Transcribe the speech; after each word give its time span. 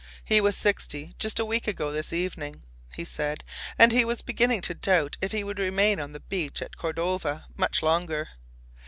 He 0.25 0.41
was 0.41 0.57
sixty 0.57 1.13
just 1.19 1.37
a 1.39 1.45
week 1.45 1.67
ago 1.67 1.91
this 1.91 2.11
evening, 2.11 2.63
he 2.95 3.03
said, 3.03 3.43
and 3.77 3.91
he 3.91 4.03
was 4.03 4.23
beginning 4.23 4.61
to 4.61 4.73
doubt 4.73 5.15
if 5.21 5.31
he 5.31 5.43
would 5.43 5.59
remain 5.59 5.99
on 5.99 6.11
the 6.11 6.19
beach 6.21 6.59
at 6.63 6.75
Cordova 6.75 7.45
much 7.55 7.83
longer. 7.83 8.29